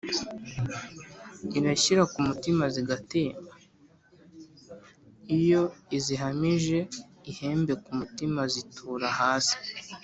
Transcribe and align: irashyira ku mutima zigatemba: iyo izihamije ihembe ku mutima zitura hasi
irashyira 1.57 2.03
ku 2.11 2.17
mutima 2.27 2.63
zigatemba: 2.75 3.51
iyo 5.37 5.61
izihamije 5.97 6.79
ihembe 7.31 7.73
ku 7.83 7.91
mutima 7.99 8.41
zitura 8.53 9.07
hasi 9.19 9.55